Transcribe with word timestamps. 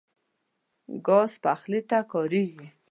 ګاز 1.07 1.31
پخلي 1.43 1.79
ته 1.89 1.97
کارېږي. 2.11 2.67